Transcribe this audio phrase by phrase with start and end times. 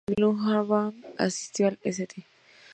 [0.17, 2.25] Luhrmann asistió al St.